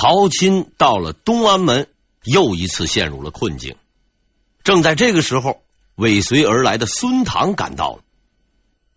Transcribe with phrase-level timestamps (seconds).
[0.00, 1.86] 曹钦到了东安门，
[2.24, 3.76] 又一次陷入了困境。
[4.64, 5.60] 正在这个时候，
[5.94, 8.02] 尾随而来的孙唐赶到了，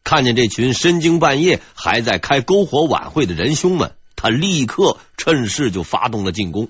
[0.06, 6.70] 看见这群深更半夜还在开篝火晚会的仁兄们，他立刻趁势就发动了进攻。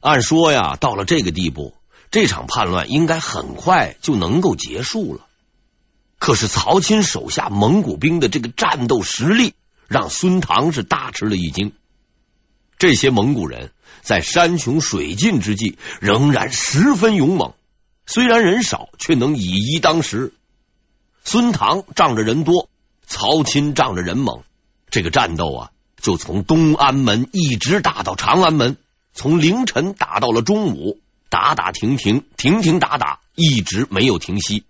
[0.00, 1.74] 按说呀，到了这个地步，
[2.10, 5.26] 这场叛乱应该很快就能够结束了。
[6.18, 9.52] 可是曹钦手下蒙古兵的这个战斗实力，
[9.88, 11.74] 让孙唐是大吃了一惊。
[12.82, 17.54] 这些蒙古人在山穷水尽之际，仍然十分勇猛。
[18.06, 20.34] 虽然人少，却能以一当十。
[21.22, 22.68] 孙唐仗着人多，
[23.06, 24.42] 曹钦仗着人猛，
[24.90, 28.76] 这个战斗啊，就从东安门一直打到长安门，
[29.12, 34.64] 从凌晨打到了中午，打打停停，停停打打，一直没有停息。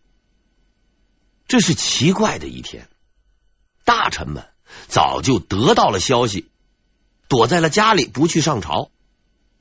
[1.48, 2.90] 这是奇怪的一天，
[3.86, 4.44] 大臣们
[4.86, 6.50] 早就得到了消息。
[7.32, 8.90] 躲在了家里，不去上朝。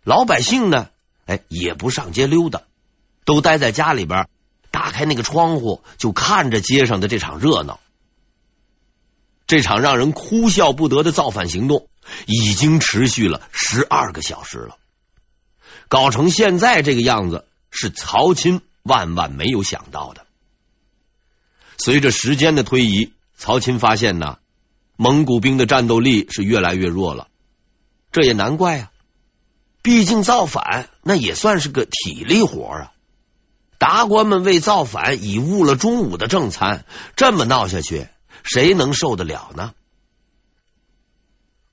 [0.03, 0.89] 老百姓呢，
[1.25, 2.63] 哎，也不上街溜达，
[3.23, 4.27] 都待在家里边，
[4.71, 7.79] 打开那个窗户，就看着街上的这场热闹。
[9.47, 11.87] 这场让人哭笑不得的造反行动，
[12.25, 14.75] 已经持续了十二个小时了。
[15.87, 20.25] 搞成现在这个样子，是曹钦万万没有想到的。
[21.77, 24.39] 随着时间的推移，曹钦发现呢，
[24.97, 27.29] 蒙古兵的战斗力是越来越弱了。
[28.11, 28.91] 这也难怪啊，
[29.81, 32.91] 毕竟造反那也算是个体力活啊。
[33.77, 38.07] 达官们为造反已误了中午的正餐，这么闹下去，
[38.43, 39.73] 谁能受得了呢？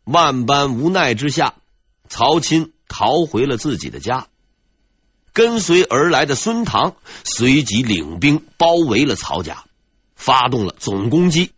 [0.05, 1.56] 万般无奈之下，
[2.08, 4.28] 曹钦逃回了自己的家。
[5.34, 9.64] 跟随而来的孙唐随即领兵包围了曹家，
[10.17, 11.52] 发动了总攻击。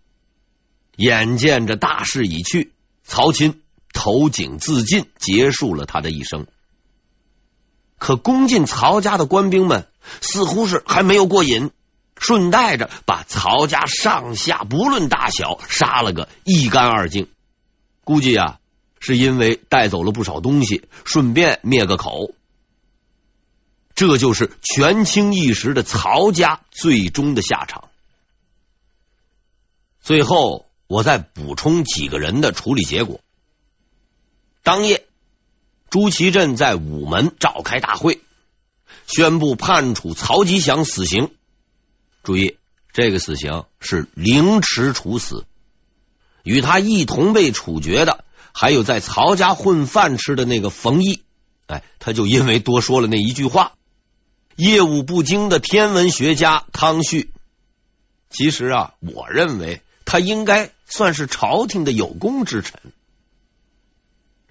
[0.96, 2.72] 眼见着大势已去，
[3.04, 3.59] 曹钦。
[3.92, 6.46] 投井自尽，结束了他的一生。
[7.98, 9.86] 可攻进曹家的官兵们
[10.20, 11.70] 似乎是还没有过瘾，
[12.16, 17.28] 顺带着把曹家上下不论大小杀了个一干二净。
[18.04, 18.58] 估计啊，
[18.98, 22.34] 是因为带走了不少东西，顺便灭个口。
[23.94, 27.90] 这就是权倾一时的曹家最终的下场。
[30.00, 33.20] 最后，我再补充几个人的处理结果。
[34.62, 35.06] 当夜，
[35.88, 38.20] 朱祁镇在午门召开大会，
[39.06, 41.30] 宣布判处曹吉祥死刑。
[42.22, 42.58] 注意，
[42.92, 45.46] 这个死刑是凌迟处死。
[46.42, 51.22] 与他一同被处决的，还有在曹家混饭吃的那个冯毅。
[51.66, 53.72] 哎，他就因为多说了那一句话，
[54.56, 57.32] 业务不精的天文学家康旭。
[58.28, 62.80] 其实啊，我认为他应该算是朝廷的有功之臣。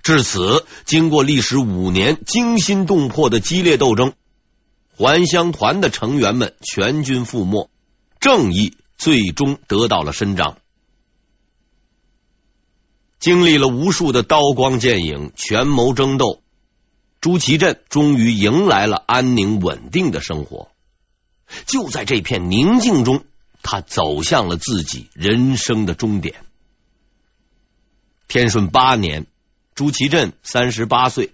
[0.01, 4.13] 至此，经过历时五年惊心动魄的激烈斗争，
[4.95, 7.69] 还乡团的成员们全军覆没，
[8.19, 10.57] 正义最终得到了伸张。
[13.19, 16.41] 经历了无数的刀光剑影、权谋争斗，
[17.19, 20.69] 朱祁镇终于迎来了安宁稳定的生活。
[21.65, 23.25] 就在这片宁静中，
[23.61, 26.35] 他走向了自己人生的终点。
[28.29, 29.27] 天顺八年。
[29.79, 31.31] 朱祁镇三十八岁，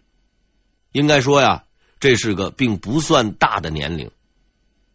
[0.91, 1.63] 应该说呀，
[1.99, 4.11] 这是个并不算大的年龄。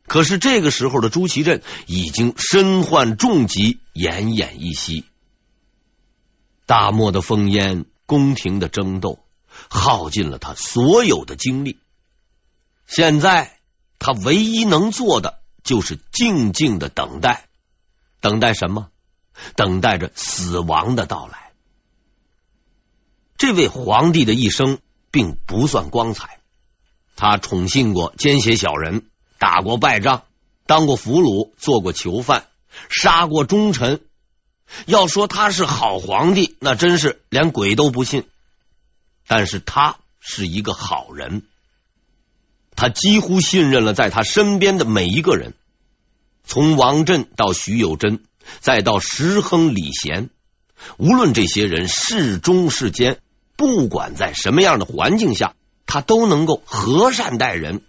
[0.06, 5.04] 可是这个时候的朱祁镇已经身患重疾，奄奄一息。
[6.64, 9.18] 大漠的烽烟，宫廷的争斗，
[9.68, 11.80] 耗尽了他所有的精力。
[12.86, 13.58] 现在
[13.98, 17.48] 他唯一能做的就是静静的等待，
[18.20, 18.90] 等待什么？
[19.56, 21.39] 等待着死亡的到来。
[23.40, 24.80] 这位皇帝的一生
[25.10, 26.40] 并不算光彩，
[27.16, 29.06] 他宠幸过奸邪小人，
[29.38, 30.24] 打过败仗，
[30.66, 32.48] 当过俘虏，做过囚犯，
[32.90, 34.02] 杀过忠臣。
[34.84, 38.28] 要说他是好皇帝，那真是连鬼都不信。
[39.26, 41.44] 但是他是一个好人，
[42.76, 45.54] 他几乎信任了在他身边的每一个人，
[46.44, 48.22] 从王振到徐有贞，
[48.60, 50.28] 再到石亨、李贤，
[50.98, 53.22] 无论这些人是忠是奸。
[53.60, 55.54] 不管在什么样的环境下，
[55.84, 57.82] 他都能够和善待人。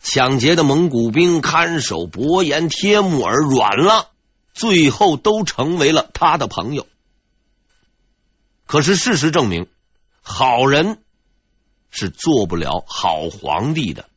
[0.00, 4.12] 抢劫的蒙古兵看守伯颜、帖木儿软了，
[4.54, 6.86] 最后都成为了他的朋友。
[8.64, 9.66] 可是事实证明，
[10.22, 11.02] 好人
[11.90, 14.08] 是做不了好皇帝的。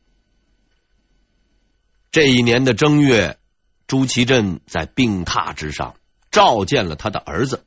[2.12, 3.40] 这一年的正月，
[3.88, 5.96] 朱祁镇在病榻之上
[6.30, 7.64] 召见了他的儿子。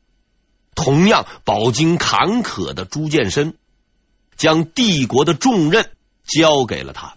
[0.76, 3.58] 同样饱经坎坷的朱见深，
[4.36, 5.92] 将帝国的重任
[6.24, 7.16] 交给了他。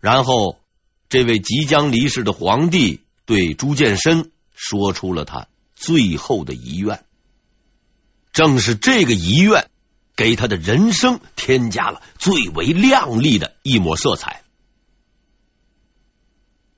[0.00, 0.60] 然后，
[1.08, 7.04] 这位即将离世的皇帝对朱见深说出了他最后的遗愿。
[8.32, 9.70] 正是这个遗愿，
[10.14, 14.42] 给他的人生添加了最为亮丽的一抹色彩。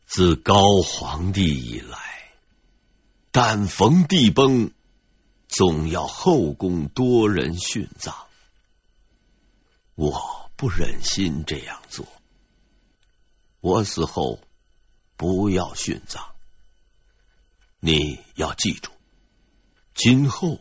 [0.07, 1.99] 自高皇帝以来，
[3.31, 4.71] 但逢帝崩，
[5.49, 8.15] 总要后宫多人殉葬。
[9.95, 12.07] 我不忍心这样做。
[13.61, 14.41] 我死后
[15.17, 16.25] 不要殉葬。
[17.81, 18.91] 你要记住，
[19.95, 20.61] 今后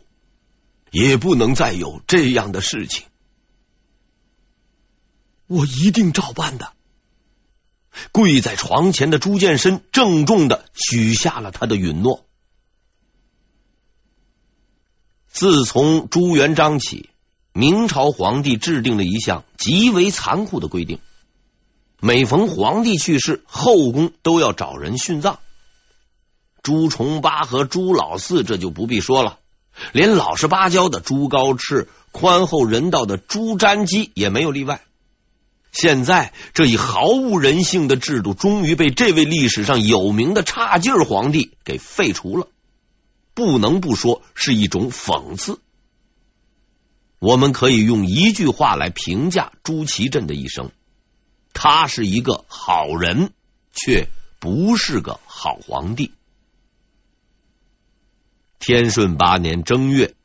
[0.90, 3.06] 也不能再有这样的事情。
[5.46, 6.72] 我一定照办的。
[8.12, 12.27] 跪在床前的朱见深郑重的许下了他的允诺。
[15.38, 17.10] 自从朱元璋起，
[17.52, 20.98] 明朝皇帝制定了一项极为残酷的规定：
[22.00, 25.38] 每逢皇帝去世，后宫都要找人殉葬。
[26.60, 29.38] 朱重八和朱老四这就不必说了，
[29.92, 34.80] 连老实巴交的朱高炽、宽厚人道的朱瞻基也没有例外。
[35.70, 42.48] 现在，这一毫无人性的制度终于被这位历史上有名的差劲皇帝给废除了，
[43.38, 45.60] 不能不说是一种讽刺。
[47.20, 50.72] 我们可以用一句话来评价朱祁镇的一生：
[51.52, 53.30] 他是一个好人，
[53.72, 54.08] 却
[54.40, 56.10] 不是个好皇帝。
[58.58, 60.16] 天顺八年正月，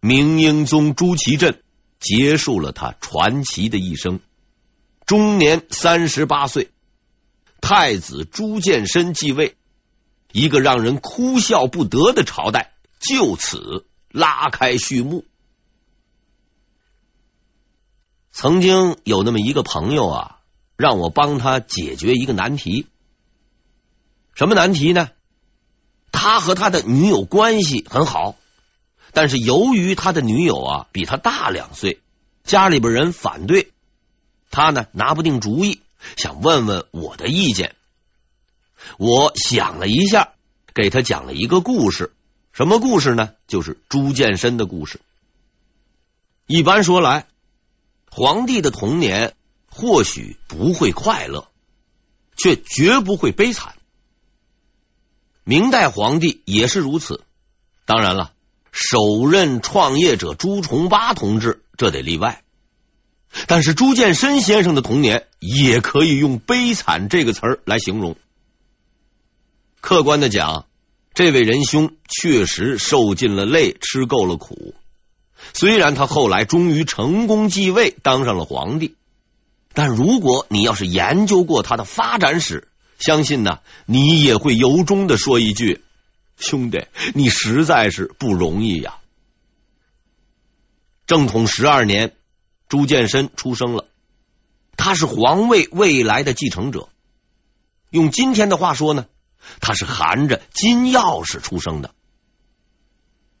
[0.00, 1.62] 明英宗朱祁镇
[1.98, 4.20] 结束了他传奇的一生。
[5.06, 6.68] 终年三十八岁，
[7.62, 9.56] 太子朱见深继位，
[10.34, 15.24] 一个让人哭笑不得的朝代就此拉开序幕。
[18.32, 20.40] 曾经有那么一个朋友啊，
[20.76, 22.88] 让我帮他解决一个难题。
[24.34, 25.10] 什么难题呢？
[26.10, 28.34] 他和他的女友关系很好，
[29.12, 32.00] 但是由于他的女友啊比他大两岁，
[32.42, 33.70] 家里边人反对。
[34.50, 35.80] 他呢拿不定主意，
[36.16, 37.76] 想问问我的意见。
[38.98, 40.34] 我想了一下，
[40.74, 42.12] 给他讲了一个故事。
[42.52, 43.30] 什么故事呢？
[43.48, 45.00] 就是朱见深的故事。
[46.46, 47.26] 一般说来，
[48.10, 49.34] 皇帝的童年
[49.68, 51.48] 或许不会快乐，
[52.36, 53.74] 却绝不会悲惨。
[55.42, 57.22] 明代皇帝也是如此。
[57.86, 58.32] 当然了，
[58.70, 62.44] 首任创业者朱重八同志这得例外。
[63.48, 68.16] 但是朱见深先生的童年也可以用“悲惨”这个词儿来形容。
[69.84, 70.64] 客观的讲，
[71.12, 74.74] 这位仁兄确实受尽了累，吃够了苦。
[75.52, 78.94] 虽然他后来终于成功继位，当上了皇帝，
[79.74, 82.66] 但如果你要是研究过他的发展史，
[82.98, 85.84] 相信呢，你也会由衷的说一句
[86.40, 88.94] ：“兄弟，你实在是不容易呀！”
[91.06, 92.14] 正统十二年。
[92.68, 93.86] 朱见深出生了，
[94.78, 96.88] 他是皇位未来的继承者。
[97.90, 99.04] 用今天的话说呢，
[99.60, 101.94] 他是含着金钥匙出生的。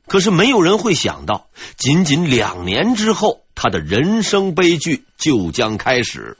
[0.06, 6.36] 可是没有人会想到，仅仅两年之后，他的人生悲剧就将开始。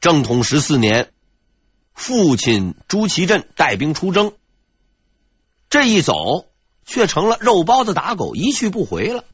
[0.00, 1.12] 正统十四年，
[1.94, 4.32] 父亲朱祁镇带兵出征，
[5.70, 6.46] 这一走
[6.84, 9.24] 却成了肉包子打狗，一去不回了。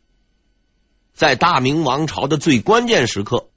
[1.14, 3.47] 在大明王朝的最关键时刻，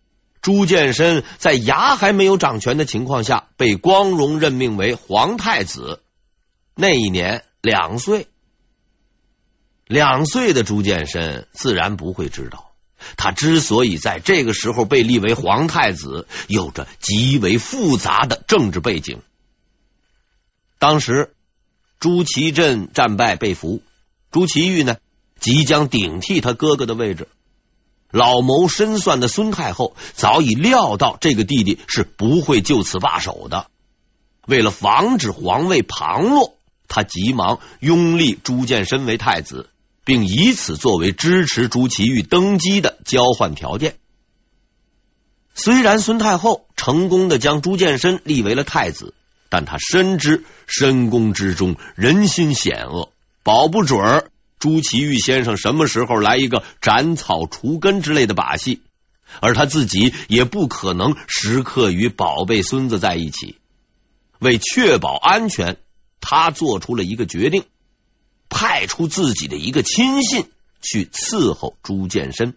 [0.42, 6.02] 朱见深在牙还没有长全的情况下，被光荣任命为皇太子。
[6.74, 8.28] 那一年两岁，
[9.86, 12.72] 两岁的朱见深自然不会知道，
[13.18, 19.22] 他之所以在这个时候被立为皇太子，有着极为复杂的政治背景。
[20.80, 21.36] 当时
[22.00, 23.84] 朱祁镇战败被俘，
[24.32, 24.98] 朱祁钰呢
[25.40, 27.28] 即将顶替他哥哥的位置。
[28.12, 33.68] 老谋深算的孙太后早已料到这个弟弟是不会就此罢手的，
[34.46, 36.56] 为了防止皇位旁落，
[36.88, 39.70] 他急忙拥立朱见深为太子，
[40.04, 43.96] 并以此作为支持朱祁钰登基的交换条件。
[45.54, 49.14] 虽然孙太后成功的将朱见深立为了太子，
[49.50, 53.12] 但他深知深宫之中人心险恶，
[53.44, 54.31] 保不准儿。
[54.62, 58.82] 朱祁钰先生什么时候来一个斩草除根之类的把戏？
[59.40, 63.58] 而他自己也不可能时刻与宝贝孙子在一起。
[64.38, 65.78] 为确保安全，
[66.20, 67.64] 他做出了一个决定，
[68.50, 72.56] 派出自己的一个亲信去伺候朱见深。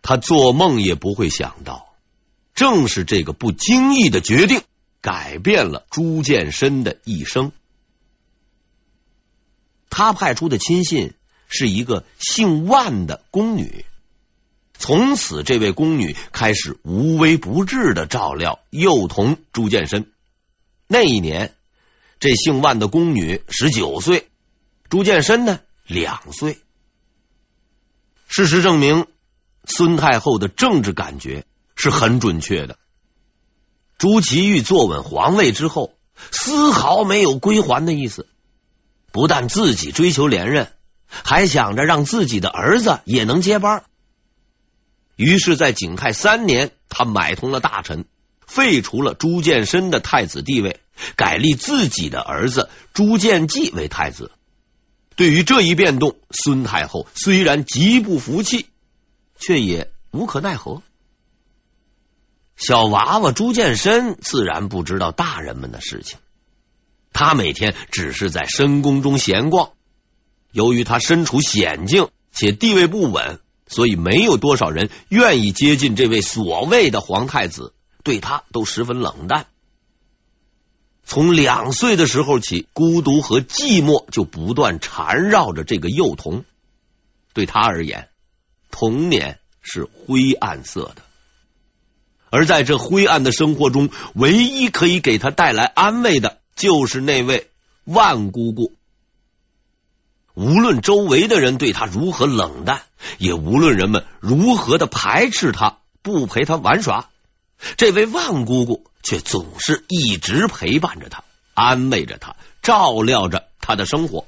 [0.00, 1.86] 他做梦也不会想到，
[2.54, 4.62] 正是这个不经意的决定，
[5.02, 7.52] 改变了朱见深的一生。
[9.90, 11.12] 他派出的亲信
[11.48, 13.84] 是一个姓万的宫女，
[14.78, 20.10] 从此这位宫女开始无微不至的照料幼童朱见深。
[20.86, 21.54] 那一年，
[22.18, 24.28] 这姓万的宫女十九岁，
[24.88, 26.58] 朱见深呢两岁。
[28.26, 29.06] 事实证明，
[29.64, 31.44] 孙太后的政治感觉
[31.74, 32.78] 是很准确的。
[33.98, 35.92] 朱祁钰坐稳皇位之后，
[36.30, 38.26] 丝毫没有归还的意思。
[39.12, 40.72] 不但自己追求连任，
[41.06, 43.84] 还想着让自己的儿子也能接班。
[45.16, 48.04] 于是，在景泰三年，他买通了大臣，
[48.46, 50.80] 废除了朱见深的太子地位，
[51.16, 54.30] 改立自己的儿子朱见济为太子。
[55.16, 58.66] 对于这一变动，孙太后虽然极不服气，
[59.38, 60.82] 却也无可奈何。
[62.56, 66.18] 小娃娃朱见深自然不知道大人们的事情，
[67.12, 69.72] 他每天只是在深宫中闲逛。
[70.52, 79.46] 由于他身处险境且地位不稳，所以没有多少人愿意接近这位所谓的皇太子，对他都十分冷淡。
[81.04, 86.44] 从两岁的时候起，孤独和寂寞就不断缠绕着这个幼童。
[87.32, 88.08] 对他而言，
[88.72, 91.02] 童年是灰暗色的，
[92.30, 97.48] 而在这灰暗的生活中，唯一可以给他带来安慰的，就是那位
[97.84, 98.74] 万姑姑。
[100.34, 102.82] 无论周围的人对他如何冷淡，
[103.16, 107.08] 也无论人们如何的排斥他，不陪他玩耍。
[107.78, 111.24] 这位万姑姑却总是一直陪伴着他，
[111.54, 114.26] 安慰着他，照料着他的生活。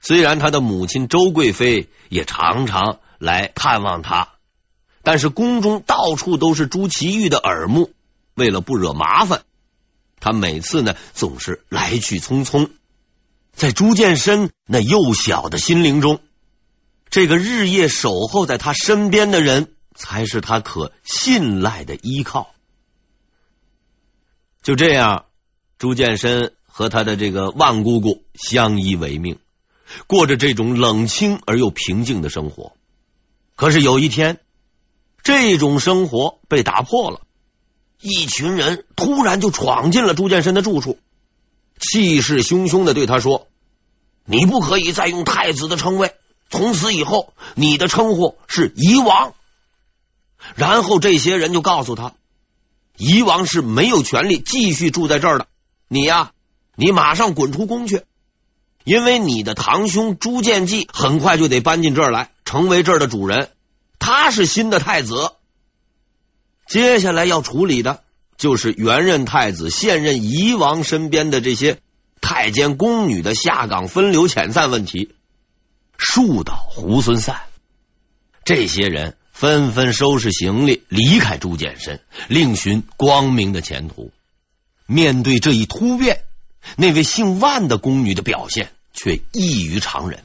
[0.00, 4.28] 虽然他的母亲周贵妃也常常来探望他，
[5.02, 7.90] 但是宫中到处都是朱祁钰的耳目。
[8.34, 9.42] 为了不惹麻烦，
[10.22, 12.70] 他每次呢总是来去匆匆。
[13.52, 16.20] 在朱建深那幼小的心灵中，
[17.10, 22.54] 这个日夜守候在他身边的人，才是他可信赖的依靠。
[24.62, 25.26] 就这样，
[25.76, 29.40] 朱建深和他的这个万姑姑相依为命，
[30.06, 32.76] 过着这种冷清而又平静的生活。
[33.56, 34.38] 可是有一天，
[35.24, 37.26] 这种生活被打破了，
[38.02, 40.98] 一群人突然就闯进了朱见深的住处，
[41.78, 43.46] 气势汹汹的对他说
[44.26, 46.16] ：“你不可以再用太子的称谓，
[46.50, 49.34] 从此以后，你的称呼是夷王。”
[50.56, 52.14] 然后这些人就告诉他，
[52.96, 55.46] 夷王是没有权利继续住在这儿的。
[55.86, 56.32] 你呀，
[56.74, 58.02] 你马上滚出宫去，
[58.82, 63.50] 因为你的堂兄朱见济很快就得搬进这儿来，成为这儿的主人。
[64.00, 65.30] 他是新的太子。
[66.66, 68.02] 接下来要处理的
[68.36, 71.78] 就是原任太子、现任夷王身边的这些
[72.20, 75.14] 太监宫女的下岗分流遣散问题。
[75.96, 77.36] 树倒猢狲散，
[78.44, 79.16] 这些人。
[79.32, 84.12] 纷纷收拾行李离开朱见深，另寻光明的前途。
[84.86, 86.22] 面对这一突变，
[86.76, 90.22] 那位姓万的宫女的表现却异于常人。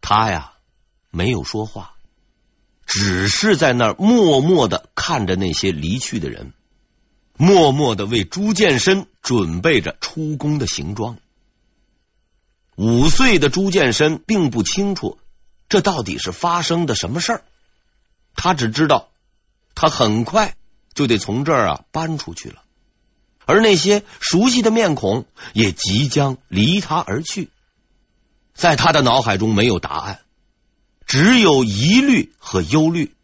[0.00, 0.52] 她呀，
[1.10, 1.93] 没有说话，
[2.86, 6.52] 只是在那儿默默的看着那些离去的人，
[7.36, 11.18] 默默的为朱建深准备着出宫的行装。
[12.76, 15.18] 五岁的朱建深并不清楚
[15.68, 17.44] 这到底是发生的什么事儿。
[18.34, 19.10] 他只知道，
[19.74, 20.56] 他很快
[20.92, 22.62] 就得从这儿啊搬出去了，
[23.46, 27.50] 而那些熟悉的面孔也即将离他而去。
[28.54, 30.20] 在他的脑海中没有答案，
[31.06, 33.14] 只有疑虑和忧虑。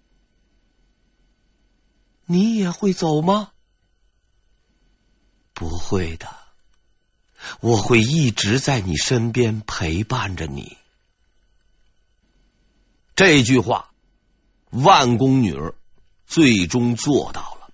[2.27, 3.53] 你也会走吗？
[5.53, 6.29] 不会的，
[7.61, 10.77] 我会一直在你身边陪伴着你。
[13.15, 13.87] 这句话。
[14.73, 15.75] 万宫女儿
[16.29, 17.73] 最终做到了。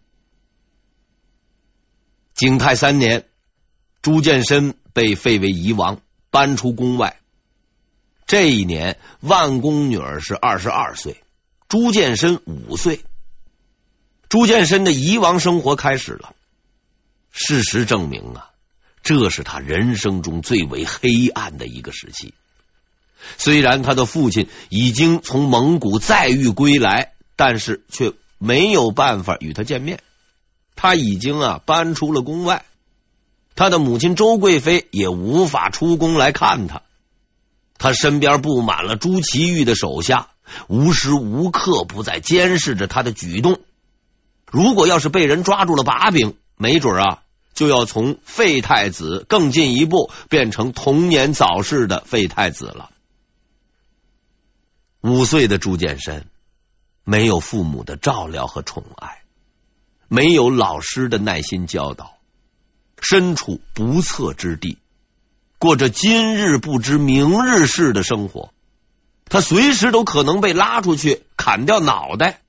[2.33, 3.29] 景泰三年，
[4.01, 7.21] 朱见深被废为夷王，搬出宫外。
[8.27, 11.23] 这一年，万公女儿是二十二岁，
[11.69, 13.01] 朱见深五岁。
[14.29, 16.35] 朱见深的夷王生活开始了。
[17.31, 18.51] 事实证明啊，
[19.05, 22.35] 这是他人生中最为黑暗的一个时期。
[23.39, 30.01] 虽然他的父亲已经从蒙古再遇归来，但是却没有办法与他见面。
[30.75, 32.65] 他已经啊搬出了宫外，
[33.55, 36.83] 他的母亲周贵妃也无法出宫来看他。
[37.79, 40.29] 他身边布满了朱祁钰的手下，
[40.69, 43.61] 无时无刻不在监视着他的举动。
[44.51, 52.91] 如果要是被人抓住了把柄，没准啊，就要从废太子更进一步，变成童年早逝的废太子了。
[55.03, 56.27] 五岁的朱见深
[57.05, 59.23] 没有父母的照料和宠爱，
[60.09, 62.19] 没有老师的耐心教导，
[63.01, 64.79] 身处不测之地，
[65.59, 68.53] 过着今日不知明日事的生活。
[69.29, 72.41] 他随时都可能被拉出去砍掉脑袋。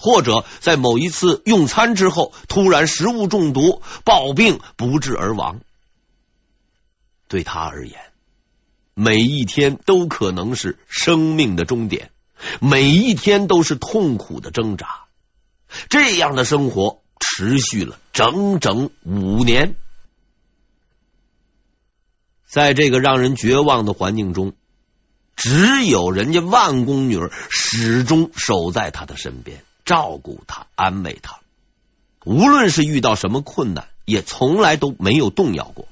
[0.00, 5.58] 或者在某一次用餐之后，突然食物中毒，暴病不治而亡。
[7.26, 7.98] 对他而言，
[8.94, 12.12] 每一天都可能是生命的终点，
[12.60, 14.86] 每一天都是痛苦的挣扎。
[15.88, 19.74] 这样的生活持续了整整五年，
[22.48, 24.54] 在这个让人绝望的环境中，
[25.36, 29.62] 只有人家万宫女儿始终守在他的身边。
[29.84, 31.40] 照顾他，安慰他，
[32.22, 35.88] 无论是遇到什么困难，也从来都没有动摇过。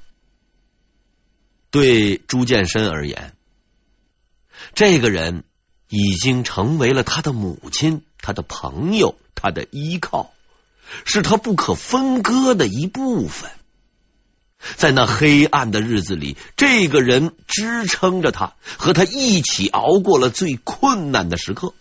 [1.71, 3.33] 对朱见深而言，
[4.75, 5.43] 这个人
[5.89, 10.31] 已经成为了他的母亲、他的朋友、他的依靠，
[11.03, 13.49] 是他不可分割的一部分。
[14.75, 21.73] 在那黑暗的日子里，这个人支撑着他，和他一起熬过了最困难的时刻。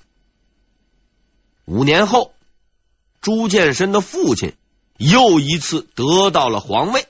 [1.64, 2.35] 五年后，
[3.21, 4.54] 朱见深的父亲
[4.99, 7.06] 又一次得到了皇位，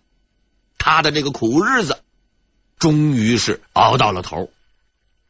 [0.78, 2.02] 他的这个苦日子
[2.78, 4.50] 终于是熬到了头。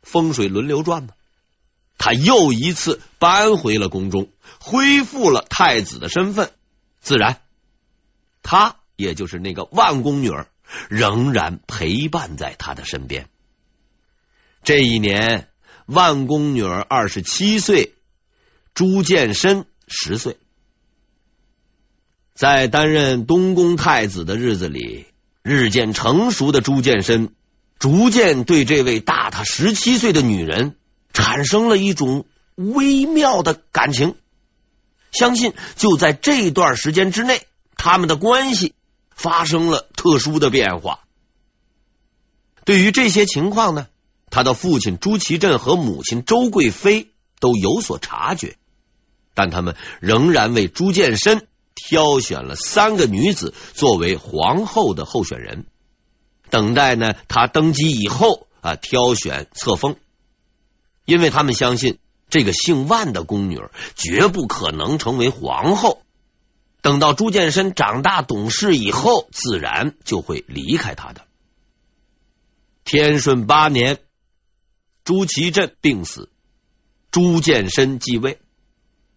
[0.03, 1.09] 风水轮流转嘛，
[1.99, 4.29] 他又一次搬回了宫中，
[4.61, 6.53] 恢复了太子的身份。
[7.01, 7.41] 自然，
[8.45, 10.49] 他也就是那个万宫女儿，
[10.89, 13.29] 仍然陪伴在他的身边。
[14.65, 15.49] 这一年，
[15.87, 17.93] 万宫女儿二十七岁。
[18.75, 20.37] 朱见深十岁，
[22.35, 25.07] 在担任东宫太子的日子里，
[25.43, 27.33] 日渐成熟的朱见深
[27.79, 30.77] 逐渐对这位大他十七岁的女人
[31.15, 34.15] 产生了一种微妙的感情。
[35.11, 37.47] 相信就在这段时间之内，
[37.79, 38.75] 他们的关系
[39.17, 41.01] 发生了特殊的变化。
[42.65, 43.89] 对于这些情况呢，
[44.31, 47.09] 他的父亲朱祁镇和母亲周贵妃
[47.41, 48.57] 都有所察觉。
[49.35, 55.67] 但他们仍然为朱见深挑选了三个女子作为皇后的候选人，
[56.49, 59.97] 等待呢他登基以后啊挑选册封，
[61.05, 61.99] 因为他们相信
[62.31, 63.61] 这个姓万的宫女
[63.95, 66.03] 绝不可能成为皇后。
[66.87, 71.27] 等到朱见深长大懂事以后，自然就会离开他的。
[72.85, 73.99] 天顺八年，
[75.03, 76.31] 朱祁镇病死，
[77.11, 78.39] 朱见深继位。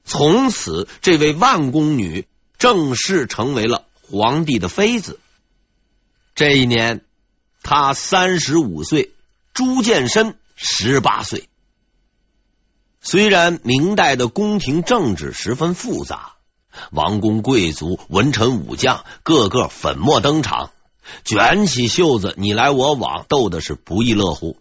[0.04, 2.28] 从此，这位万宫女
[2.58, 5.20] 正式成为了皇帝的妃子。
[6.34, 7.06] 这一年，
[7.62, 9.12] 她三十五岁，
[9.54, 11.48] 朱见深十八岁。
[13.00, 16.34] 虽然明代的宫廷政治十分复杂，
[16.92, 20.72] 王公贵族、文臣武将个个粉墨登场，
[21.24, 24.58] 卷起袖子你来我往，斗的是不亦乐乎。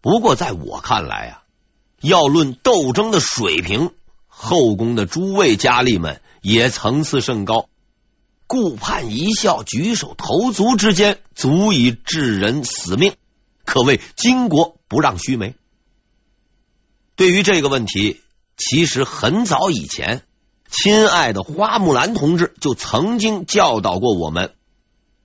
[0.00, 1.42] 不过，在我看来啊，
[2.00, 3.90] 要论斗争的水平。
[4.36, 7.68] 后宫的诸位佳丽们也层次甚高，
[8.48, 13.14] 顾盼一笑、举手投足之间，足以致人死命，
[13.64, 15.54] 可谓巾帼不让须眉。
[17.14, 18.20] 对于这个问题，
[18.56, 20.24] 其实很早以前，
[20.76, 24.54] 亲爱的花木兰同志就曾经教导过我们：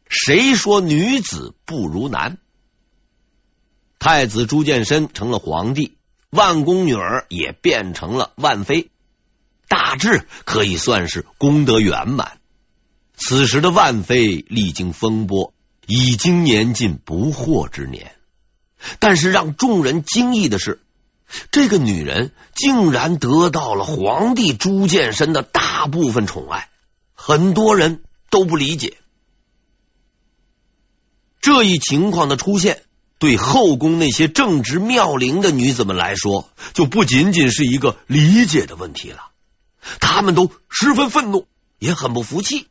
[0.08, 2.38] 谁说女子不如男？
[3.98, 5.98] 太子朱见深成了皇帝，
[6.30, 8.92] 万宫女儿也变成了万妃。
[9.68, 12.38] 大致可以算是功德圆满。
[13.18, 15.54] 此时的万妃历经风波，
[15.88, 18.16] 已经年近不惑之年。
[19.00, 20.80] 但是让众人惊异的是，
[21.52, 26.70] 这个女人竟然得到了皇帝朱见深的大部分宠爱，
[27.13, 28.98] 很多人都不理解
[31.42, 32.84] 这一情况的出现。
[33.18, 39.32] 对后宫那些正值妙龄的女子们来说，就不仅仅是一个理解的问题了。
[40.00, 41.46] 他们都十分愤怒，
[41.80, 42.68] 也很不服气。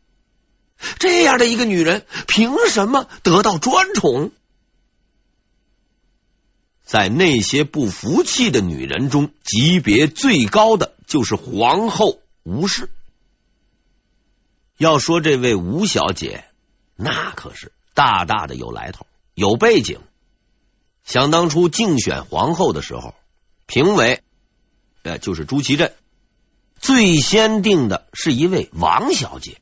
[0.99, 4.31] 这样的一个女人，凭什么得到专宠？
[6.89, 12.89] 在那些不服气的女人中，级别最高的就是皇后吴氏。
[14.79, 16.47] 要说这位吴小姐，
[16.97, 19.99] 那可是大大的有来头，有背景。
[21.05, 23.15] 想当初竞选皇后的时候，
[23.67, 24.23] 评委
[25.03, 25.93] 呃，就是朱祁镇，
[26.81, 29.61] 最先定的是一位王小姐。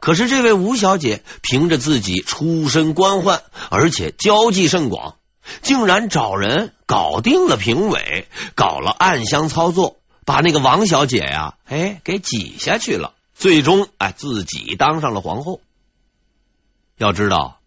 [0.00, 5.18] 可是这位吴小姐凭着自己出身官宦，而且交际甚广，
[5.62, 13.14] 竟然找人搞定了评委，搞了暗箱操作，把那个王小姐呀，哎，给挤下去了。
[13.34, 15.60] 最终，哎，自己当上了皇后。
[16.98, 17.60] 要知道，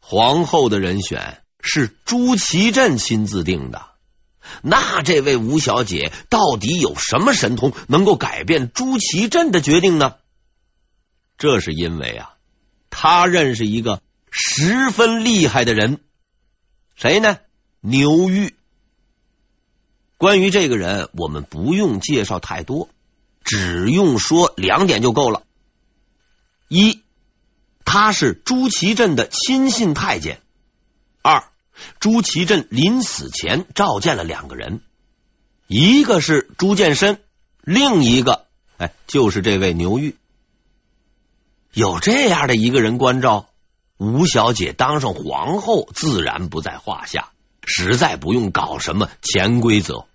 [0.00, 3.86] 皇后的人选是朱祁镇亲自定的。
[4.60, 10.16] 那这位吴小姐到底有什么神通，能够改变朱祁镇的决定呢？
[11.38, 12.34] 这是因为啊，
[12.90, 16.00] 他认识一个十分厉害的人，
[16.94, 17.38] 谁呢？
[17.80, 18.54] 牛玉。
[20.16, 22.88] 关于这个人，我们不用介绍太多。
[23.42, 25.42] 只用说两点就够了：
[26.68, 27.02] 一，
[27.84, 30.36] 他是朱祁镇的亲信太监；
[31.20, 31.44] 二，
[32.00, 34.80] 朱祁镇临死前召见了两个人，
[35.66, 37.20] 一个是朱见深，
[37.60, 38.46] 另一个
[38.78, 40.16] 哎就是这位牛玉。
[41.74, 43.50] 有这样的一个人关照，
[43.98, 47.30] 吴小姐当上皇后自然不在话下，
[47.64, 50.06] 实在不用搞什么潜规则。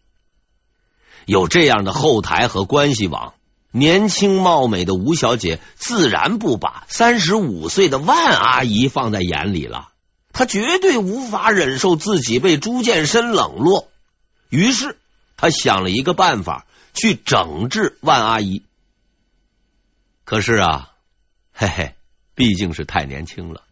[1.26, 3.36] 有这样的后台和关系网，
[3.72, 9.90] 年轻貌美的吴小姐自然不把三十五岁的万阿姨放在眼里了。
[10.34, 13.90] 她绝对无法忍受自己被朱见深冷落，
[14.50, 14.98] 于是
[15.38, 18.64] 她想了一个办法去整治万阿姨。
[20.26, 20.92] 可是啊，
[21.54, 21.96] 嘿嘿，
[22.36, 23.64] 毕竟是太年轻了，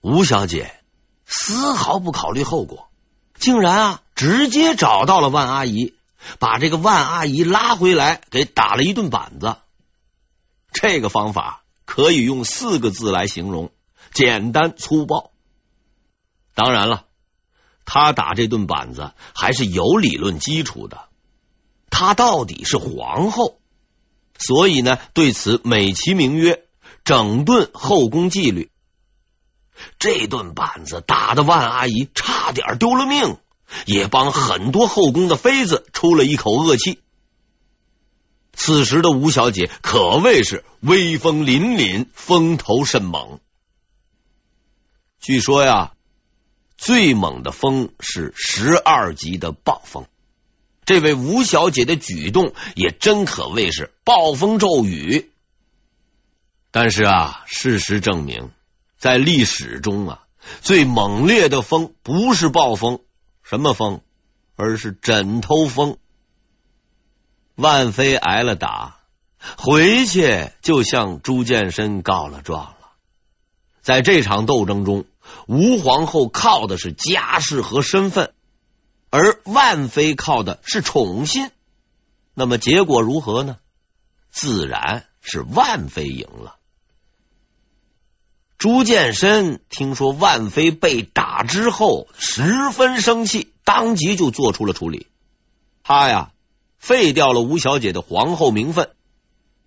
[0.00, 0.74] 吴小姐
[1.24, 2.88] 丝毫不考虑后果，
[3.38, 5.94] 竟然啊直接找到了万阿姨。
[6.40, 9.58] 把这个万阿姨拉回来，给打了一顿板子。
[10.72, 13.70] 这个方法可以用四个字来形容：
[14.12, 15.30] 简单粗暴。
[16.54, 17.04] 当然了，
[17.84, 21.04] 他打这顿板子还是有理论基础的。
[21.90, 23.60] 他到底是皇后，
[24.36, 26.64] 所以呢，对此美其名曰
[27.04, 28.72] “整顿后宫纪律”。
[29.98, 33.38] 这顿板子打的万阿姨差点丢了命。
[33.84, 37.00] 也帮很多后宫的妃子出了一口恶气。
[38.52, 43.40] 此时的吴小姐可谓是威风凛凛，风头甚猛。
[45.18, 45.94] 据说呀，
[46.78, 50.06] 最猛的风是十二级的暴风。
[50.84, 55.32] 这位吴小姐的举动也真可谓是暴风骤雨。
[56.70, 58.52] 但是啊，事实证明，
[59.06, 60.22] 在历史中啊，
[60.62, 62.98] 最猛烈的风不是暴风。
[63.44, 64.00] 什么风？
[64.56, 65.98] 而是枕头风。
[67.54, 68.98] 万妃挨了打，
[69.58, 72.94] 回去就向朱见深告了状了。
[73.80, 75.04] 在这场斗争中，
[75.46, 78.34] 吴皇后靠的是家世和身份，
[79.10, 81.52] 而万妃靠的是宠信。
[82.34, 83.58] 那么结果如何呢？
[84.30, 86.55] 自然是万妃赢了。
[88.58, 95.08] 朱见深听说万妃被打之后，十分生气，当即就做出了处理。
[95.82, 96.30] 他呀，
[96.78, 98.90] 废掉了吴小姐的皇后名分。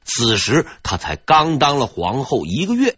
[0.03, 2.95] 此时他才刚当了皇后一个月。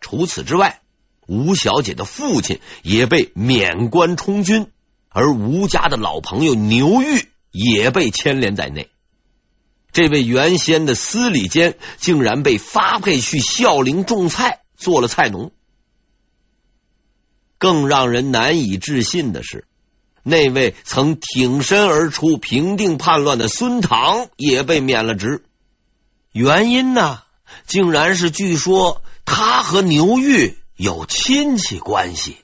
[0.00, 0.82] 除此之外，
[1.26, 4.70] 吴小姐的父亲也被免官充军，
[5.08, 8.90] 而吴家的老朋友牛玉也被牵连在内。
[9.90, 14.60] 这位原先的司礼监竟然被发配去孝陵种菜。
[14.78, 15.52] 做了菜农，
[17.58, 19.66] 更让人难以置信的是，
[20.22, 25.44] 那位曾挺身而出平定叛乱的孙唐也被免了职。
[26.32, 27.22] 原因呢，
[27.66, 32.38] 竟然是据说他和牛玉有亲戚关系。